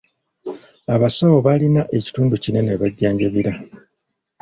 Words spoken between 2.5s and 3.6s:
we bajjanjabira.